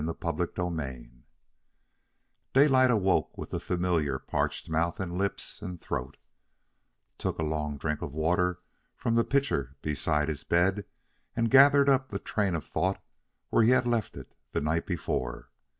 CHAPTER 0.03 0.49
XXII 0.57 1.21
Daylight 2.55 2.89
awoke 2.89 3.37
with 3.37 3.51
the 3.51 3.59
familiar 3.59 4.17
parched 4.17 4.67
mouth 4.67 4.99
and 4.99 5.13
lips 5.15 5.61
and 5.61 5.79
throat, 5.79 6.17
took 7.19 7.37
a 7.37 7.43
long 7.43 7.77
drink 7.77 8.01
of 8.01 8.11
water 8.11 8.61
from 8.97 9.13
the 9.13 9.23
pitcher 9.23 9.75
beside 9.83 10.27
his 10.27 10.43
bed, 10.43 10.85
and 11.35 11.51
gathered 11.51 11.87
up 11.87 12.09
the 12.09 12.17
train 12.17 12.55
of 12.55 12.65
thought 12.65 12.99
where 13.51 13.61
he 13.61 13.69
had 13.69 13.85
left 13.85 14.17
it 14.17 14.33
the 14.53 14.59
night 14.61 14.87
before. 14.87 15.51